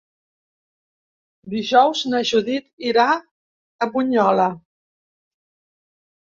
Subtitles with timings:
[1.53, 4.49] Dijous na Judit irà a Bunyola.